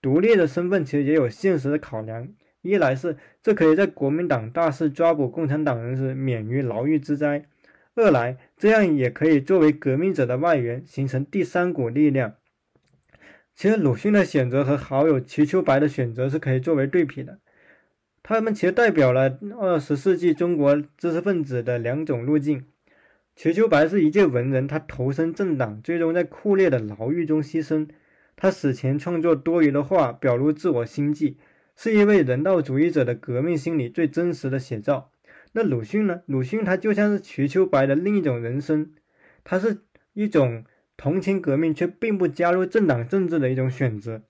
[0.00, 2.28] 独立的身份其实也有现实的考量：
[2.62, 7.42] 一来是这可以在国民党大肆抓捕共产党人时免于牢狱之灾；
[7.94, 12.34] 二来这样也可以作为革命者的外援，形成第三股力量。
[13.56, 17.38] 其实鲁迅的选择和好友瞿秋白的选择是可以作为对比的，
[18.22, 22.66] 他们其实代表了二十世纪中国知识分子的两种路径。
[23.34, 27.88] 瞿秋白是一介文人，他投身政党，最终在酷烈的牢狱中牺牲。
[28.36, 31.38] 他死前创作多余的话，表露自我心迹，
[31.74, 35.10] 是一位人道主义者的革命心理最真实的写照。
[35.52, 36.20] 那鲁迅呢？
[36.26, 38.92] 鲁迅他就像是瞿秋白的另一种人生，
[39.42, 39.78] 他是
[40.12, 40.66] 一种。
[40.96, 44.22] 同情革命却并不加入政党政治的一种选择。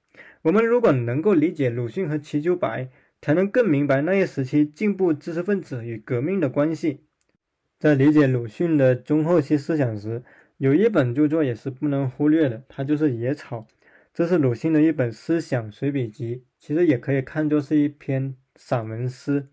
[0.42, 2.88] 我们如果能够理解鲁迅和瞿秋白，
[3.20, 7.00] 才能更明白那一时期进步知识分子与革命的关系。
[7.78, 10.22] 在理解鲁迅的中后期思想时，
[10.58, 13.60] 有一本著作也是不能忽略的，它就是《野草》。
[14.14, 19.42] 这是鲁迅的一本思想随笔集，其实也可以看作是一篇散文诗。《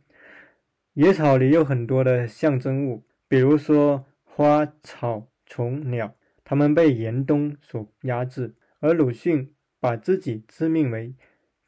[0.93, 6.15] 野草》里有很多的象征物，比如说花草虫鸟。
[6.43, 11.15] 他们被严冬所压制，而鲁迅把自己自命为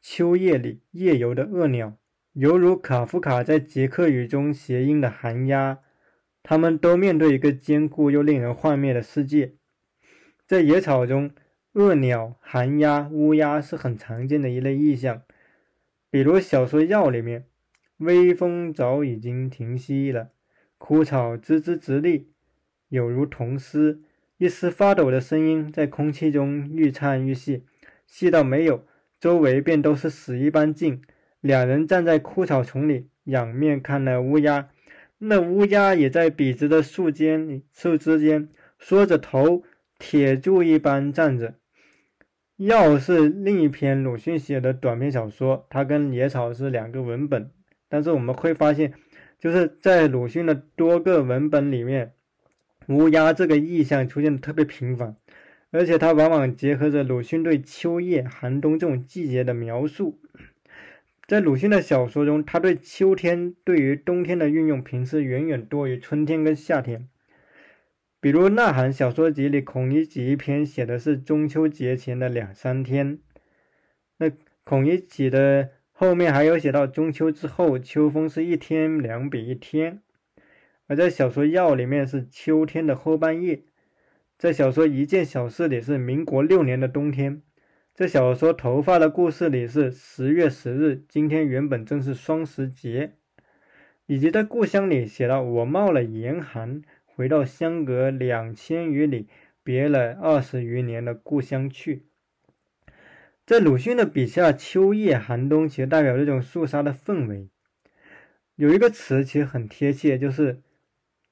[0.00, 1.96] 秋夜里夜游的恶鸟，
[2.34, 5.80] 犹如卡夫卡在《捷克语》中谐音的寒鸦。
[6.42, 9.54] 他们都面对一个坚固又令人幻灭的世界。
[10.46, 11.32] 在野草中，
[11.72, 15.22] 恶鸟、寒鸦、乌鸦是很常见的一类意象。
[16.08, 17.46] 比如小说《药》里面，
[17.96, 20.30] 微风早已经停息了，
[20.78, 22.30] 枯草枝枝直立，
[22.90, 24.04] 有如铜丝。
[24.38, 27.64] 一丝发抖的声音在空气中愈颤愈细，
[28.06, 28.84] 细到没有，
[29.18, 31.00] 周围便都是死一般静。
[31.40, 34.68] 两人站在枯草丛里，仰面看那乌鸦，
[35.18, 39.62] 那乌鸦也在笔直的树间、树枝间，缩着头，
[39.98, 41.54] 铁柱一般站着。
[42.56, 47.50] 药是另一篇鲁迅写的短篇小说，它跟野草是两个文本，
[47.88, 48.92] 但是我们会发现，
[49.38, 52.12] 就是在鲁迅的多个文本里面。
[52.88, 55.16] 乌鸦这个意象出现的特别频繁，
[55.70, 60.20] 而且它往往结合着鲁迅对秋夜、寒冬这种季节的描述。
[61.26, 67.08] 在鲁迅的小说中，他对秋天对于冬天的运用，平时远远多于春天跟夏天。
[68.20, 73.18] 比如《呐喊》小说集里，孔乙己一篇写的是中秋节前的两三天。
[74.18, 74.30] 那
[74.62, 80.00] 孔乙己的后面还有写到中秋之后，秋风是一天两比一天。
[80.88, 83.62] 而在小说《药》里面是秋天的后半夜。
[84.38, 87.42] 在小说《一件小事》里是民国六年的冬天。
[87.92, 93.14] 在小说《头发的故事》里是十月十日，今天原本正是双十节，
[94.06, 99.28] 以及在故乡里写到我冒了严寒，回到相隔两千余里、
[99.64, 102.04] 别了二十余年的故乡去。
[103.44, 107.48] 在鲁迅的笔下，秋夜寒冬其实代表这种肃杀的氛围。
[108.56, 110.60] 有一个词其实很贴切，就是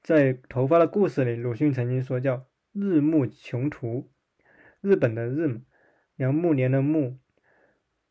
[0.05, 4.11] 在《头发的故事》里，鲁迅曾经说叫“日暮穷途”，
[4.79, 5.61] 日本的日。
[6.17, 7.17] 杨暮年的暮，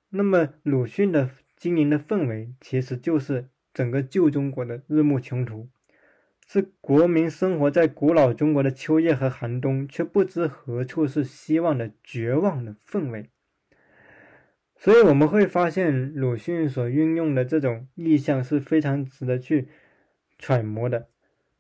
[0.09, 5.69] 那么鲁迅的经营的氛围，其实就是整个旧中国的日暮穷途，
[6.49, 13.31] 是国民生活在古老中国的秋夜和寒冬，却不知何处是希望的绝望的氛围。
[14.75, 19.69] 所以我们会发现，鲁迅所运用的这种意象是非常值得去
[20.37, 21.07] 揣摩的。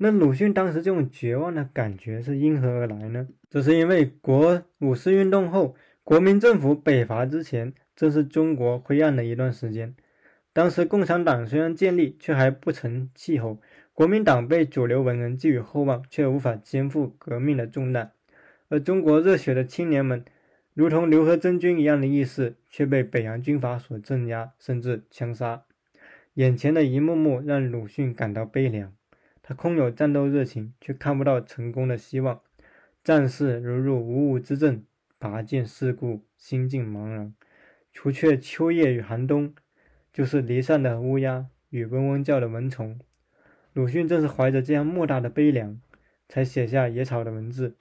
[0.05, 3.27] 那鲁迅当时这种绝望的感觉是因何而来呢？
[3.49, 5.75] 这是因为国五四运动后。
[6.03, 9.95] 国民政府北伐之前，正是中国灰暗的一段时间。
[10.53, 13.59] 当时共产党虽然建立，却还不成气候；
[13.95, 18.13] 国民党被主流文人寄予厚望，却无法肩负革命的重担。
[18.69, 20.23] 而中国热血的青年们，
[20.75, 25.63] 如同刘和珍君一样的意识，却被北洋军阀所镇压，甚至枪杀。
[26.35, 28.93] 眼前的一幕幕让鲁迅感到悲凉。
[29.47, 32.41] 他空有战斗热情，却看不到成功的希望。
[33.05, 34.85] 战士如入无物之阵。
[35.19, 37.35] 拔剑四顾，心境茫然。
[37.93, 39.55] 除却秋夜与寒冬，
[40.13, 42.99] 就是离散的乌鸦与嗡嗡叫的蚊虫。
[43.73, 45.81] 鲁迅正是怀着这样莫大的悲凉，
[46.29, 47.75] 才写下《野草》的文字。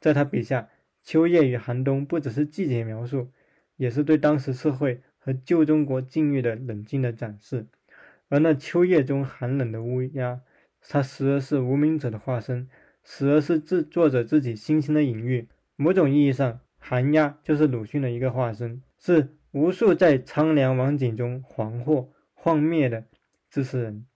[0.00, 0.68] 在他笔下，
[1.02, 3.30] 秋夜与寒冬不只是季节描述，
[3.76, 7.66] 也是对当时社会和旧中国境遇的冷静的展示。
[8.28, 10.42] 而那秋夜中寒冷的乌鸦，
[10.88, 12.68] 它时而是无名者的化身，
[13.02, 15.48] 时而是自作者自己心情的隐喻。
[15.76, 23.04] 某种意义上，寒鸦就是鲁迅的一个化身，是无数在苍凉网景中惶惑、幻灭的
[23.50, 24.06] 知识人。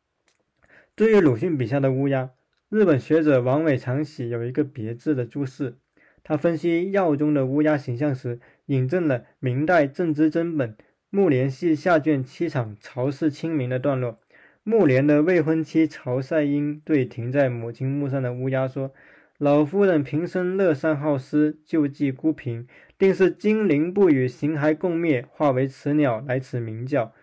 [0.94, 2.30] 对于鲁迅笔下的乌鸦，
[2.68, 5.76] 日本学者王伟长喜有一个别致的注释。
[6.22, 10.74] 他分析《药》中的乌鸦形象时，引证了明代郑之真本
[11.08, 14.20] 《木莲戏》下卷七场曹氏清明的段落。
[14.68, 18.92] 木莲的未婚妻曹赛英对停在母亲墓上的乌鸦说。
[19.38, 22.66] 老夫人平生乐善好施，救济孤贫，
[22.98, 27.14] 定是精灵不与形骸共灭，化为雌鸟来此鸣叫。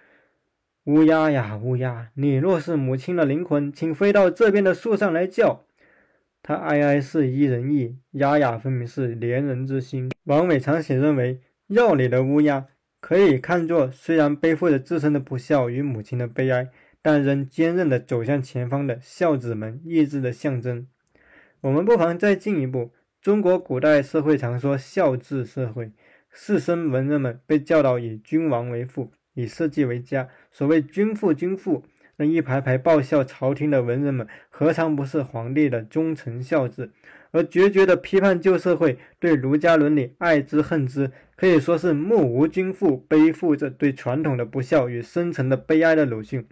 [0.85, 5.67] 乌鸦呀乌鸦，你若是母亲的灵魂，请飞到这边的树上来叫。
[6.41, 10.09] 他哀哀是依人意，哑哑分明是怜人之心。
[10.23, 12.65] 王伟长写认为，药里的乌鸦
[12.99, 16.69] 可以看作虽然背负着自身的不孝与母亲的悲哀，
[17.05, 20.87] 但仍坚韧地走向前方的孝子们意志的象征。
[21.61, 22.93] 我们不妨再进一步。
[23.21, 25.91] 中国古代社会常说孝治社会，
[26.31, 30.29] 士绅文人们被教导以君王为父，以社稷为家。
[30.51, 31.83] 所谓君父，君父，
[32.15, 36.89] 那一排排报效朝廷的文人们，何尝不是皇帝的忠臣孝子？
[37.29, 46.47] 而决绝的批判旧社会，对儒家伦理爱之恨之，可以说是目无君父，背负着对传统的不孝与深沉的悲哀的鲁迅。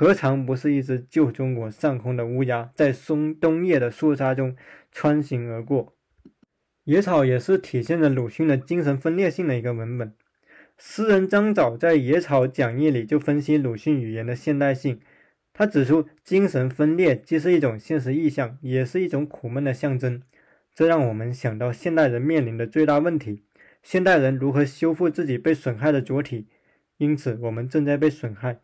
[0.00, 4.54] 何尝不是一只旧中国上空的乌鸦，在松冬夜的肃杀中
[4.92, 5.96] 穿行而过？
[6.84, 10.14] 野草也是体现着鲁迅的精神分裂性的一个文本。
[10.76, 15.00] 诗人张藻在《野草讲义》里就分析鲁迅语言的现代性，
[15.52, 20.22] 他指出，精神分裂既是一种现实意象，也是一种苦闷的象征。
[20.72, 23.42] 这让我们想到现代人面临的最大问题：
[23.82, 26.46] 现代人如何修复自己被损害的主体？
[26.98, 28.60] 因此，我们正在被损害。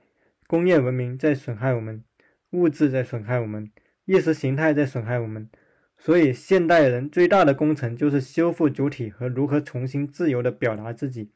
[0.47, 2.05] 工业文明在损害我们，
[2.51, 3.71] 物质在损害我们，
[4.05, 5.49] 意识形态在损害我们。
[5.97, 11.31] 所以，现代人最大的工程就是修复主体和如何重新自由地表达自己。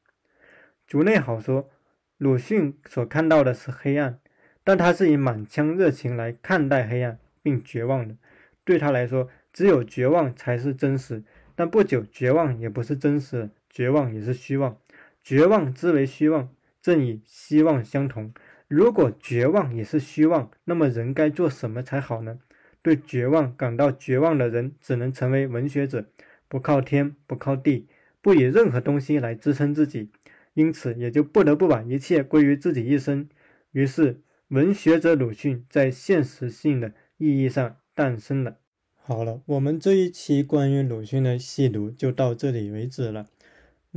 [0.87, 1.71] 竹内好说，
[2.19, 4.21] 鲁迅所看到的是黑暗，
[4.63, 8.17] 但他是以满腔热情来看待黑暗并绝望的。
[8.65, 11.23] 对他来说，只有绝望才是真实。
[11.55, 14.77] 但不久，绝望也不是真实，绝望也是虚妄。
[15.23, 16.51] 绝望之为虚妄，
[16.83, 18.33] 正与希望相同。
[18.69, 22.39] 如果绝望也是虚妄，那么人该做什么才好呢？
[22.83, 26.07] 对绝望感到绝望的人，只能成为文学者，
[26.49, 27.89] 不靠天，不靠地，
[28.21, 30.11] 不以任何东西来支撑自己，
[30.55, 33.29] 因此也就不得不把一切归于自己一身。
[33.73, 38.59] 于是，文学者鲁迅在现实性的意义上诞生了。
[38.95, 43.27] 好了，我们这一期关于鲁迅的细读就到这里为止了。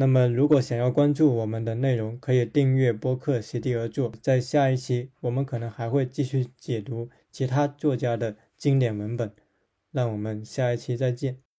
[0.02, 4.12] 那么，如果想要关注我们的内容，可以订阅播客《席地而坐》。
[4.20, 9.32] 在下一期，我们可能还会继续解读其他作家的经典文本。
[9.91, 11.51] 让我们下一期再见。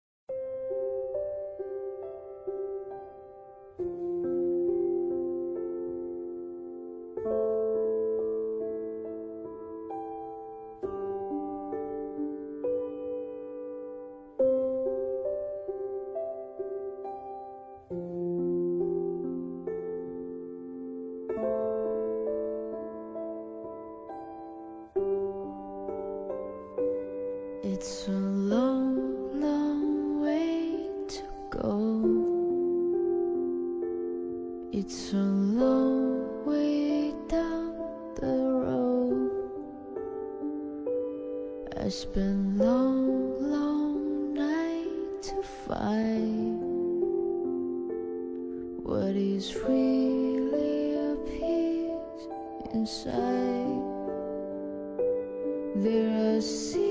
[56.43, 56.83] Seas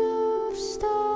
[0.00, 1.07] of stars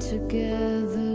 [0.00, 1.07] Together